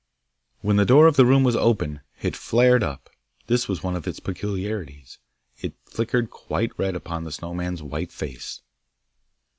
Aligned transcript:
When 0.61 0.77
the 0.77 0.83
door 0.85 1.05
of 1.05 1.15
the 1.15 1.27
room 1.27 1.43
was 1.43 1.55
open, 1.55 2.01
it 2.23 2.35
flared 2.35 2.81
up 2.81 3.07
this 3.45 3.67
was 3.67 3.83
one 3.83 3.95
of 3.95 4.07
its 4.07 4.19
peculiarities; 4.19 5.19
it 5.59 5.73
flickered 5.85 6.31
quite 6.31 6.71
red 6.75 6.95
upon 6.95 7.23
the 7.23 7.31
Snow 7.31 7.53
man's 7.53 7.83
white 7.83 8.11
face. 8.11 8.63